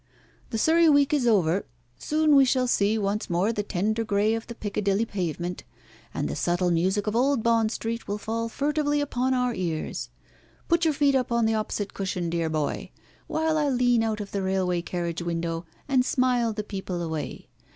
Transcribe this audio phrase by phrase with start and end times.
[0.49, 1.63] The Surrey week is over.
[1.95, 5.63] Soon we shall see once more the tender grey of the Piccadilly pavement,
[6.11, 10.09] and the subtle music of old Bond Street will fall furtively upon our ears.
[10.67, 12.89] Put your feet up on the opposite cushion, dear boy;
[13.27, 17.49] while I lean out of the railway carriage window and smile the people away.